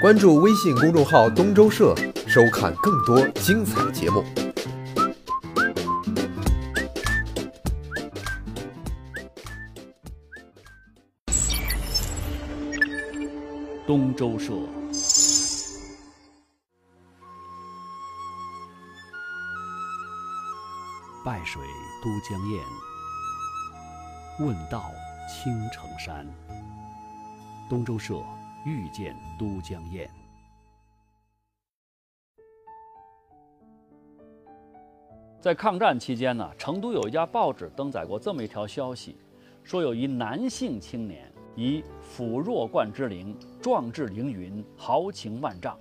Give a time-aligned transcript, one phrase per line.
[0.00, 1.94] 关注微信公众号“东周社”，
[2.26, 4.24] 收看更多精彩节目。
[13.86, 14.54] 东周社。
[21.22, 21.60] 拜水
[22.02, 22.58] 都江堰，
[24.46, 24.90] 问道
[25.28, 26.26] 青城山。
[27.68, 28.14] 东周社
[28.64, 30.08] 遇见都江堰。
[35.40, 39.16] 在抗战期间呢，成都有一家报纸登载过这么一条消息，
[39.64, 45.78] 说有一男性青年以俯弱冠之龄，壮志凌云，豪情万丈，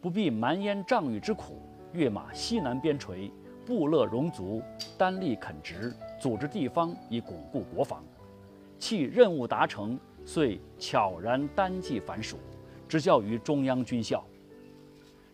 [0.00, 1.62] 不避蛮烟瘴雨之苦，
[1.92, 3.30] 跃马西南边陲。
[3.64, 4.62] 部落戎族
[4.96, 8.02] 单力垦殖，组织地方以巩固国防。
[8.78, 12.36] 其任务达成，遂悄然单骑返蜀，
[12.88, 14.24] 执教于中央军校。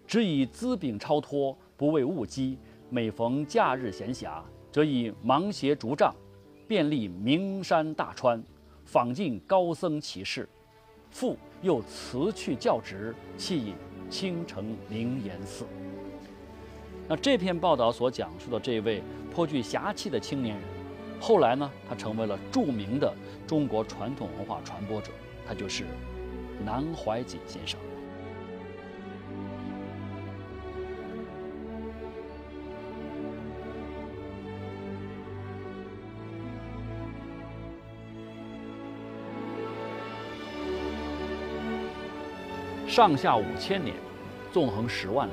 [0.06, 2.58] 只以资禀超脱，不畏物饥。
[2.91, 6.14] 每逢假日闲暇，则以芒鞋竹杖，
[6.69, 8.41] 遍历名山大川，
[8.84, 10.48] 访尽高僧奇士。
[11.11, 13.75] 复又辞去教职，弃隐
[14.11, 15.64] 青城灵岩寺。
[17.08, 20.64] 那这篇报道所讲述的这位颇具侠气的青年人，
[21.20, 23.15] 后来呢，他成为了著名的
[23.47, 25.11] 中国传统文化传播者，
[25.47, 25.84] 他就是
[26.65, 27.79] 南怀瑾先生。
[42.87, 43.97] 上下五千年，
[44.53, 45.33] 纵横十万里。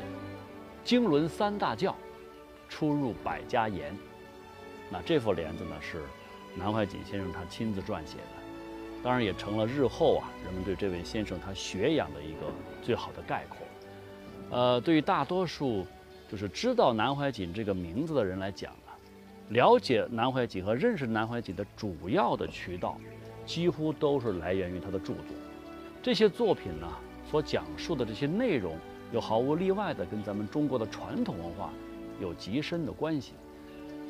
[0.83, 1.95] 经纶三大教，
[2.67, 3.95] 出入百家言。
[4.91, 6.03] 那这副帘子呢，是
[6.55, 12.51] 南怀瑾先生他亲自撰写的，当然也成了日后啊人们对这位先生他学养的一个
[12.83, 13.57] 最好的概括。
[14.49, 15.87] 呃，对于大多数
[16.29, 18.91] 就是知道南怀瑾这个名字的人来讲呢，
[19.49, 22.99] 了解南怀瑾和认识南怀瑾的主要的渠道，
[23.45, 25.25] 几乎都是来源于他的著作。
[26.03, 26.87] 这些作品呢，
[27.29, 28.75] 所讲述的这些内容。
[29.13, 31.73] 又毫无例外地跟咱们中国的传统文化
[32.21, 33.33] 有极深的关系，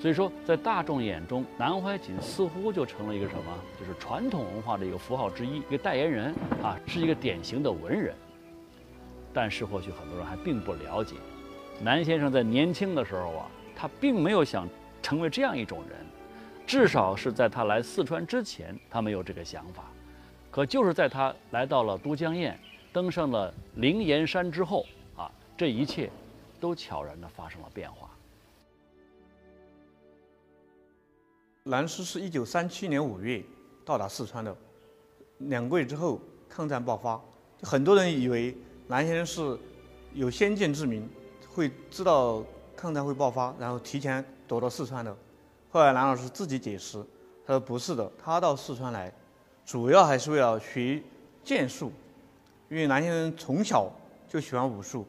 [0.02, 3.44] 所以说在大众眼中，南怀瑾似乎就成了一个什么？
[3.80, 8.16] 就是传统文化的一个符号之一，一个代言人啊，是一个典型的文人。
[9.32, 11.16] 但是或许很多人还并不了解，
[11.80, 13.46] 南先生在年轻的时候啊，
[13.76, 14.68] 他并没有想
[15.04, 16.00] 成为这样一种人，
[16.66, 19.84] 至少是在他来四川之前，他没有这个想法。
[20.50, 22.58] 可就是在他来到了都江堰。
[22.92, 24.86] 登上了灵岩山之后，
[25.16, 26.10] 啊，这一切
[26.60, 28.10] 都悄然地发生了变化。
[31.64, 33.44] 南师是一九三七年五月
[33.86, 34.56] 到达四川的，
[35.38, 37.22] 两个月之后抗战爆发，
[37.62, 38.58] 很多人以为
[38.88, 39.60] 南先生是
[40.12, 41.08] 有先见之明，
[41.48, 42.44] 会知道
[42.76, 45.16] 抗战会爆发，然后提前躲到四川的。
[45.70, 46.98] 后来南老师自己解释，
[47.46, 49.14] 他说不是的，他到四川来，
[49.64, 51.02] 主要还是为了学
[51.44, 51.92] 剑术。
[52.70, 53.92] 因为南先生从小
[54.28, 55.06] 就喜欢武术，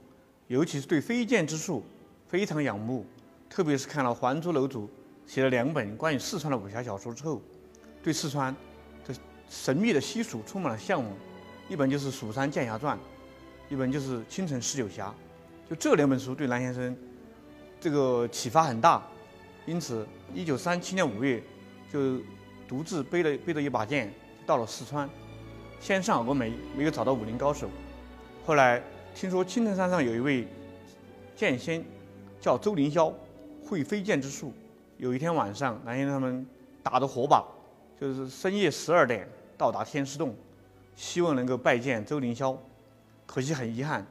[0.48, 1.82] 尤其是对飞剑之术
[2.28, 3.06] 非常仰慕，
[3.48, 4.82] 特别是看了《还珠楼主》
[5.26, 7.40] 写了两本关于四川的武侠小说之后，
[8.02, 8.54] 对四川
[9.06, 9.14] 的
[9.48, 11.12] 神秘的西蜀充满了向往。
[11.68, 12.98] 一本就是《蜀山剑侠传》，
[13.72, 15.14] 一本就是《青城十九侠》，
[15.70, 16.94] 就这两本书对南先生
[17.80, 19.02] 这个启发很大。
[19.64, 21.42] 因此，一九三七年五月，
[21.90, 22.18] 就
[22.68, 24.12] 独自背了背着一把剑
[24.44, 25.08] 到了四川。
[25.80, 27.70] 先上峨眉，没有找到武林高手。
[28.44, 28.82] 后来
[29.14, 30.46] 听说青城山上有一位
[31.34, 31.82] 剑仙，
[32.40, 33.14] 叫周凌霄，
[33.64, 34.52] 会飞剑之术。
[35.02, 36.46] 有一天晚上，南先生他们
[36.80, 37.44] 打着火把，
[38.00, 40.32] 就是深夜十二点到达天师洞，
[40.94, 42.56] 希望能够拜见周凌霄。
[43.26, 44.06] 可惜很遗憾，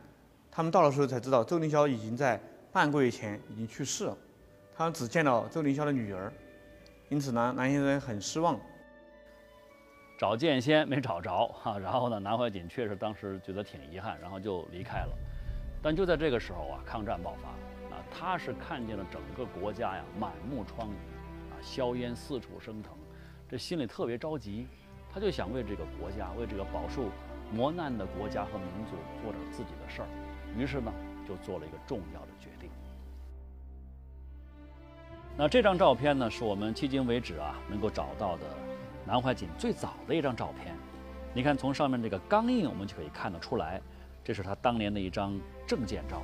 [0.52, 2.38] 他们到的时候才知道，周凌霄已经在
[2.74, 4.18] 半个月前已经去世了。
[4.76, 6.30] 他们只见到周凌霄的女儿，
[7.08, 8.60] 因此呢，南先生很失望。
[10.20, 15.18] 找剑仙没找着哈，然后呢，南怀瑾确实当时觉得挺遗憾，然后就离开了。
[15.82, 17.48] 但就在这个时候啊，抗战爆发，
[18.14, 20.92] 他是看见了整个国家呀满目疮痍
[21.52, 22.94] 啊，硝烟四处升腾，
[23.50, 24.68] 这心里特别着急，
[25.12, 27.06] 他就想为这个国家，为这个饱受
[27.54, 28.92] 磨难的国家和民族
[29.24, 30.08] 做点自己的事儿，
[30.58, 30.94] 于是呢，
[31.28, 32.70] 就做了一个重要的决定。
[35.38, 38.44] 那这张照片呢，是我们迄今为止啊能够找到的。
[39.04, 40.76] 南怀瑾最早的一张照片，
[41.34, 43.82] 你看从上面这个钢印，我们就可以看得出来，
[44.24, 46.22] 这是他当年的一张证件照。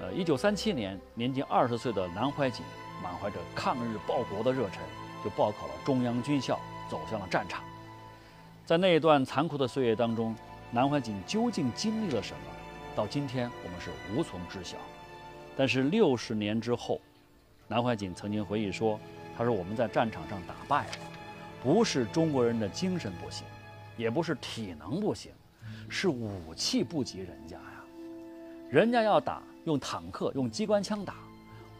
[0.00, 2.64] 呃，一九三七年，年仅二十岁的南怀瑾，
[3.02, 4.80] 满怀着抗日报国的热忱，
[5.22, 6.58] 就报考了中央军校，
[6.88, 7.62] 走向了战场。
[8.64, 10.34] 在那一段残酷的岁月当中，
[10.70, 12.40] 南怀瑾究竟经历了什么，
[12.96, 14.78] 到今天我们是无从知晓。
[15.54, 16.98] 但是六十年之后，
[17.68, 18.98] 南怀瑾曾经回忆说
[19.36, 20.92] ：“他说我们在战场上打败了，
[21.62, 23.44] 不是中国人的精神不行，
[23.98, 25.30] 也不是体能不行，
[25.90, 27.84] 是武器不及人家呀。
[28.70, 31.16] 人家要打用坦克、用机关枪打，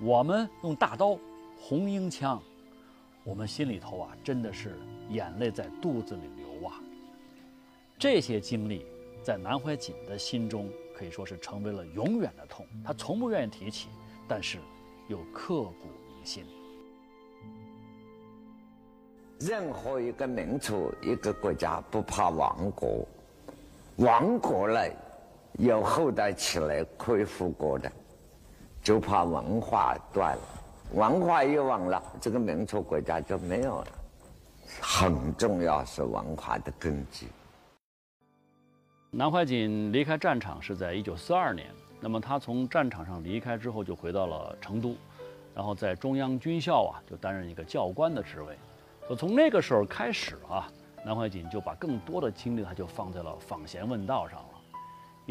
[0.00, 1.18] 我们用大刀、
[1.58, 2.42] 红缨枪，
[3.24, 4.78] 我们心里头啊真的是
[5.10, 6.80] 眼泪在肚子里流啊。
[7.98, 8.84] 这些经历
[9.22, 10.68] 在南怀瑾的心中。”
[11.00, 13.88] 可以说是成为了永远的痛，他从不愿意提起，
[14.28, 14.58] 但是
[15.08, 16.44] 又刻骨铭心。
[19.38, 23.08] 任何一个民族、一个国家不怕亡国，
[23.96, 24.86] 亡国了
[25.58, 27.90] 有后代起来可以复国的，
[28.82, 30.42] 就怕文化断了。
[30.92, 33.86] 文化一亡了，这个民族国家就没有了。
[34.80, 37.26] 很重要是文化的根基。
[39.10, 41.66] 南怀瑾离开战场是在一九四二年。
[42.00, 44.96] 那么他从战场上离开之后，就回到了成都，
[45.54, 48.56] 然后在中央军校啊，就担任一个教官的职位。
[49.08, 50.66] 就从那个时候开始啊，
[51.04, 54.42] 南怀瑾就把更多的精力，他就放在了访贤问道上。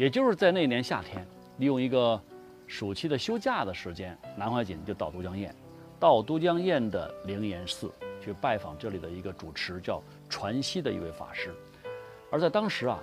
[0.00, 1.26] 也就是在那年夏天，
[1.58, 2.18] 利用一个
[2.66, 5.52] 暑期的休假的时间，南怀瑾就到都江堰，
[5.98, 11.54] 到都江堰的灵岩寺去拜访这里的一个主持叫传熙的一位法师。
[12.32, 12.98] 而在当时啊。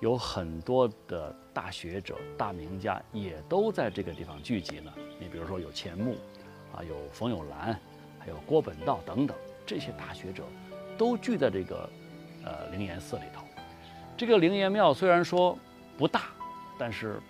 [0.00, 4.90] 有很多的大学者、大名家也都在这个地方聚集呢。
[5.18, 6.12] 你比如说有钱穆，
[6.74, 7.78] 啊，有冯友兰，
[8.18, 9.36] 还有郭本道等等，
[9.66, 10.42] 这些大学者
[10.96, 11.86] 都聚在这个
[12.46, 13.44] 呃灵岩寺里头。
[14.16, 15.54] 这个灵岩庙虽然说
[15.98, 16.30] 不大，
[16.80, 17.20] 但是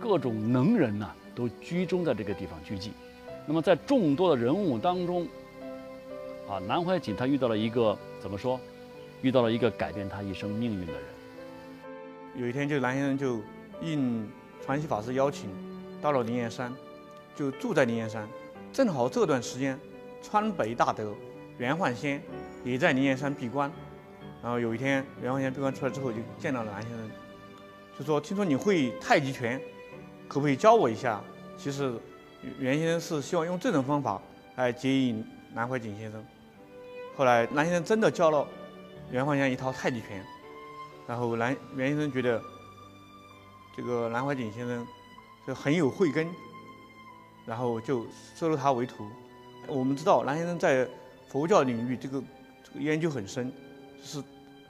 [0.00, 2.92] 各种能人呐都居中在这个地方聚集。
[3.44, 5.26] 那么在众多的人物当中，
[6.48, 8.60] 啊，南怀瑾他遇到了一个怎么说？
[9.22, 11.02] 遇到了一个改变他一生命运的人。
[12.36, 13.40] 有一天，就南先生就
[13.82, 14.28] 应
[14.64, 15.50] 传习法师邀请，
[16.00, 16.72] 到了灵岩山，
[17.34, 18.28] 就住在灵岩山。
[18.72, 19.76] 正好这段时间，
[20.22, 21.12] 川北大德
[21.58, 22.22] 袁焕仙
[22.62, 23.72] 也在灵岩山闭关。
[24.42, 27.10] 然后有一天，袁焕仙闭关出来之后，就见到了南先生，
[27.98, 29.60] 就说：“听说你会太极拳，
[30.28, 31.22] 可不可以教我一下？”
[31.56, 31.94] 其实
[32.58, 34.20] 袁先生是希望用这种方法
[34.56, 36.22] 来接引南怀瑾先生。
[37.16, 38.46] 后来南先生真的教了
[39.10, 40.22] 袁焕先一套太极拳。
[41.08, 42.42] 然后南袁先生觉得，
[43.76, 44.86] 这个南怀瑾先生
[45.46, 46.28] 就很有慧根，
[47.46, 48.04] 然后就
[48.34, 49.06] 收了他为徒。
[49.68, 50.86] 我们知道南先生在
[51.28, 52.22] 佛教领域这个
[52.62, 53.50] 这个研究很深，
[54.02, 54.22] 是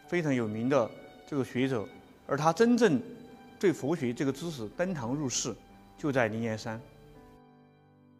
[0.06, 0.88] 非常有名的
[1.26, 1.84] 这个学者。
[2.28, 3.00] 而他真正
[3.58, 5.54] 对佛学这个知识登堂入室，
[5.96, 6.80] 就在灵岩山。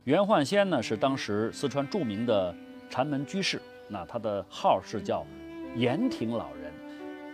[0.05, 2.55] 袁焕先呢是当时四川著名的
[2.89, 5.27] 禅门居士，那他的号是叫
[5.75, 6.73] 延亭老人。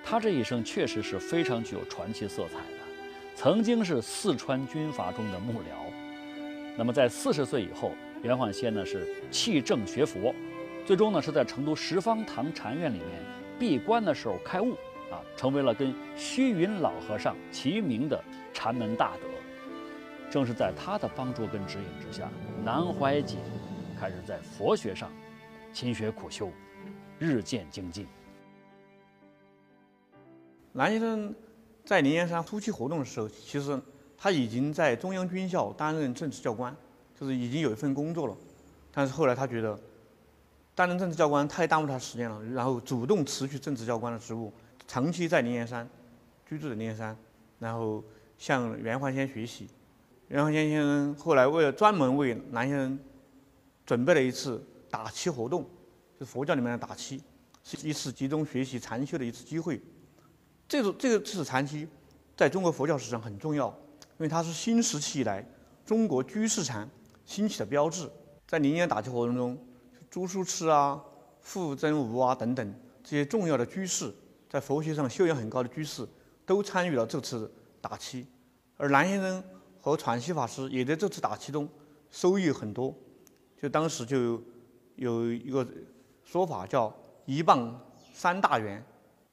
[0.04, 2.78] 他这一生确实是非常具有传奇色彩的，
[3.36, 6.76] 曾经是四川军阀中的幕僚。
[6.76, 10.34] 那么在四十岁以后，袁焕先呢是弃政学佛，
[10.84, 13.08] 最终呢是在成都十方堂禅院里面
[13.60, 14.76] 闭关的时候开悟，
[15.12, 18.22] 啊，成为了跟虚云老和尚齐名的
[18.52, 19.28] 禅门大德。
[20.30, 22.26] 正是在他的帮助跟指引之下，
[22.64, 23.36] 南怀瑾
[24.00, 25.10] 开始在佛学上
[25.74, 26.50] 勤学苦修，
[27.18, 28.06] 日渐精进。
[30.72, 31.34] 南先生
[31.84, 33.78] 在灵岩山初期活动的时候，其实
[34.16, 36.74] 他已经在中央军校担任政治教官，
[37.20, 38.34] 就是已经有一份工作了。
[38.90, 39.78] 但是后来他觉得
[40.74, 44.50] 担任政治教官太耽误他时间了，然后主动辞去政治教官的职务，
[44.86, 45.88] 长期在灵岩山
[46.46, 47.16] 居住在灵岩山，
[47.58, 48.02] 然后
[48.38, 49.68] 向袁焕先学习。
[50.28, 52.98] 袁焕先先生后来为了专门为南先生
[53.84, 55.62] 准备了一次打七活动，
[56.18, 57.22] 就是佛教里面的打七，
[57.62, 59.80] 是一次集中学习禅修的一次机会。
[60.66, 61.86] 这个这个次禅期，
[62.36, 65.46] 在中国佛教史上很重要，因为它是新时期以来
[65.84, 66.88] 中国居士禅
[67.26, 68.10] 兴起的标志。
[68.46, 69.58] 在灵岩打七活动中，
[70.10, 71.02] 朱书痴啊、
[71.40, 74.12] 傅真吾啊等等这些重要的居士，
[74.52, 76.06] 在佛学上修养很高的居士，
[76.44, 78.26] 都参与了这次打七。
[78.76, 79.42] 而南先生
[79.80, 81.66] 和传习法师也在这次打七中
[82.10, 82.94] 收益很多。
[83.58, 84.42] 就当时就
[84.96, 85.66] 有一个
[86.22, 86.94] 说法叫
[87.24, 87.80] “一棒
[88.12, 88.84] 三大圆”。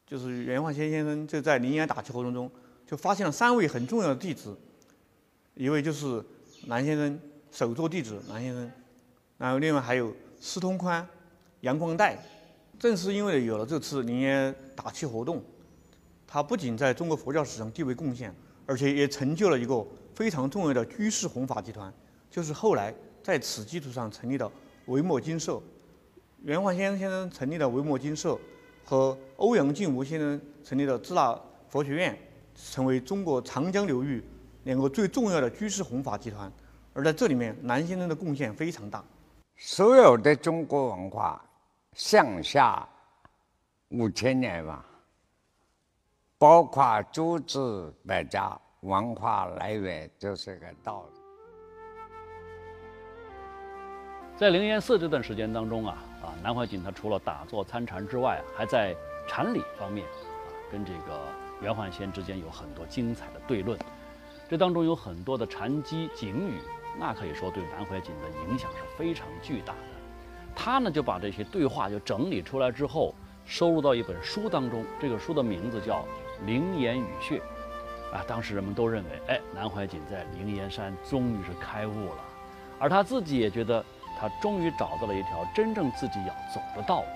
[0.07, 2.49] 就是袁焕先先生就在灵岩打七活动中，
[2.88, 4.57] 就发现了三位很重要的弟子，
[5.53, 6.23] 一位就是
[6.67, 7.19] 南先生
[7.51, 8.71] 首座弟子南先生，
[9.38, 11.05] 然后另外还有施通宽、
[11.59, 12.15] 杨光岱。
[12.79, 15.43] 正是因为有了这次灵岩打七活动，
[16.25, 18.33] 他不仅在中国佛教史上地位贡献，
[18.65, 21.93] 而且也成就了一个非常重要的居士弘法集团，
[22.31, 24.50] 就是后来在此基础上成立的
[24.86, 25.62] 维摩经社。
[26.43, 28.36] 袁焕先先生成立的维摩经社。
[28.86, 32.17] 和欧阳靖无先生成立的支那佛学院，
[32.55, 34.24] 成为中国长江流域
[34.63, 36.51] 两个最重要的居士弘法集团。
[36.93, 39.05] 而在这里面，南先生的贡献非常大。
[39.57, 41.39] 所有的中国文化
[41.93, 42.88] 向下
[43.89, 44.86] 五千年吧，
[46.38, 51.19] 包括诸子百家，文化来源就是个道理。
[54.38, 58.96] 在灵岩寺这段时间当中啊，啊，南怀瑾他除了打坐参禅之外，还在
[59.27, 61.27] 禅理方面啊，跟这个
[61.60, 63.77] 袁焕先之间有很多精彩的对论。
[64.48, 66.62] 这当中有很多的禅机警语，
[66.98, 69.88] 那可以说对南怀瑾的影响是非常巨大的。
[70.61, 74.85] 他呢就把这些对话就整理出来之后，收录到一本书当中。
[74.99, 75.99] 这个书的名字叫
[76.45, 77.37] 《灵岩语穴》。
[78.13, 82.17] 啊，当时人们都认为，哎，南怀瑾在灵岩山终于是开悟了，
[82.77, 83.81] 而他自己也觉得。
[84.21, 87.07] 他终于找到了一条真正自己要走的道路。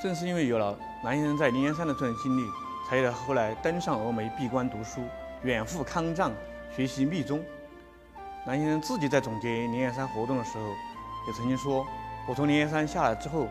[0.00, 2.42] 正是因为有了南先生在灵岩山的这段经历，
[2.88, 5.00] 才有了后来登上峨眉闭关读书，
[5.42, 6.30] 远赴康藏
[6.70, 7.42] 学习密宗。
[8.46, 10.64] 南先生自己在总结灵岩山活动的时候，
[11.26, 11.84] 也曾经说
[12.28, 13.48] ：“我从灵岩山下来之后，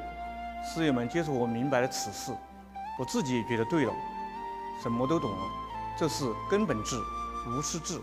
[0.63, 2.31] 师友们接受我明白了此事，
[2.97, 3.93] 我自己也觉得对了，
[4.81, 5.37] 什么都懂了，
[5.97, 6.95] 这是根本智，
[7.49, 7.99] 无师智。”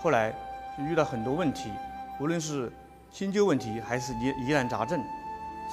[0.00, 0.32] 后来
[0.78, 1.72] 就遇到很多问题。
[2.20, 2.72] 无论是
[3.10, 5.02] 新旧问题还是疑疑难杂症，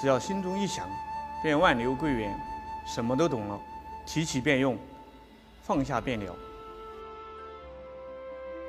[0.01, 0.89] 只要心中一想，
[1.43, 2.35] 便万流归元，
[2.83, 3.59] 什么都懂了，
[4.07, 4.75] 提起便用，
[5.61, 6.35] 放下便了。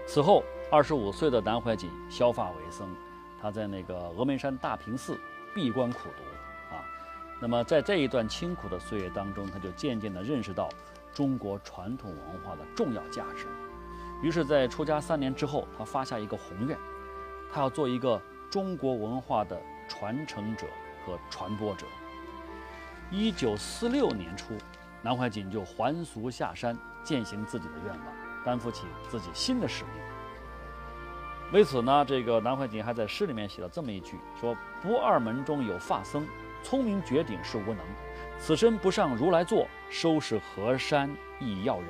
[0.07, 2.89] 此后，二十五岁的南怀瑾削发为僧，
[3.39, 5.21] 他在那个峨眉山大平寺
[5.55, 6.81] 闭关苦读啊。
[7.39, 10.71] 那么在这一段清苦的岁月当中，他就渐渐地认识到
[11.13, 13.47] 中国传统文化的重要价值。
[14.23, 16.79] 于是，在出家三年之后，他发下一个宏愿。
[17.53, 18.19] 他要做一个
[18.51, 20.67] 中国文化的传承者
[21.05, 21.85] 和传播者。
[23.11, 24.57] 一九四六年初，
[25.03, 26.75] 南怀瑾就还俗下山，
[27.05, 28.07] 践行自己的愿望，
[28.43, 30.12] 担负起自己新的使命。
[31.53, 36.27] 为此呢，这个南怀瑾还在诗里面写了这么一句：说不二门中有发僧，
[36.63, 37.79] 聪明绝顶是无能。
[38.39, 41.89] 此身不上如来座，收拾河山亦要人。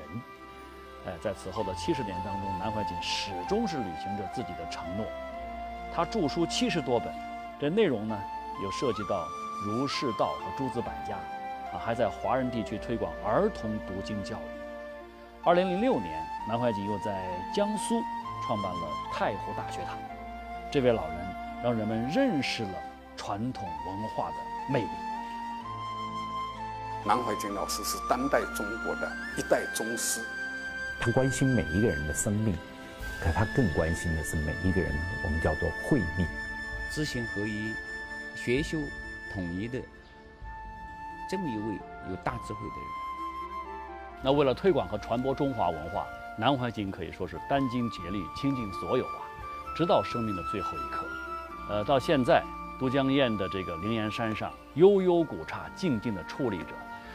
[1.07, 5.07] 哎，在此后的七十年当中，南怀瑾始终是履行着自己的承诺。
[5.95, 7.15] 他著书七十多本，
[7.61, 8.21] 这内容呢，
[8.65, 9.25] 有涉及到
[9.65, 11.15] 儒释道和诸子百家，
[11.73, 14.61] 啊，还在华人地区推广儿童读经教育。
[15.45, 17.23] 二零零六年，南怀瑾又在
[17.55, 18.03] 江苏
[18.47, 19.97] 创办了太湖大学堂。
[20.71, 21.17] 这位老人
[21.63, 22.75] 让人们认识了
[23.17, 24.37] 传统文化的
[24.73, 24.89] 魅力。
[27.05, 30.21] 南怀瑾老师是当代中国的一代宗师，
[31.01, 32.57] 他关心每一个人的生命。
[33.21, 34.93] 可他更关心的是每一个人，
[35.25, 36.27] 我们叫做慧命，
[36.91, 37.73] 知行合一、
[38.35, 38.79] 学修
[39.33, 39.81] 统一的
[41.31, 41.79] 这么一位
[42.11, 42.85] 有大智慧的人。
[44.25, 46.05] 那为了推广和传播中华文化，
[46.43, 49.23] 南怀瑾可以说是殚精竭力，倾尽所有啊，
[49.77, 51.07] 直到生命的最后一刻。
[51.71, 52.43] 呃，到现在
[52.81, 56.75] 都江堰的这个灵岩山上，悠悠古刹静静地矗立着。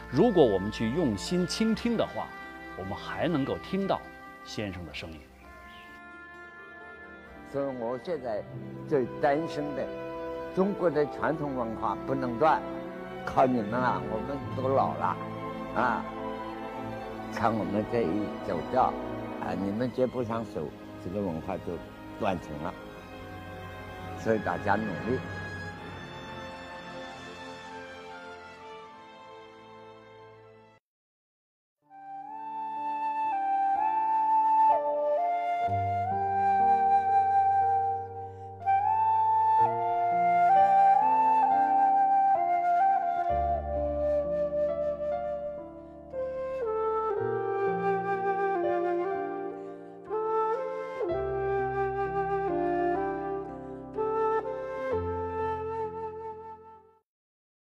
[0.10, 2.26] 如果我们去用心倾听的话，
[2.78, 4.00] 我们还能够听到
[4.46, 5.20] 先生的声音。
[7.52, 8.42] 所以我现在
[8.88, 9.86] 最担心的，
[10.56, 12.62] 中国的传统文化不能断，
[13.26, 15.18] 靠你们了，我们都老了，
[15.76, 16.02] 啊，
[17.36, 18.94] 看我们这一走掉，
[19.48, 20.68] 啊，你们接不上手，
[21.02, 21.64] 这个文化就
[22.20, 22.74] 断层了。
[24.20, 25.18] 所以大家努力。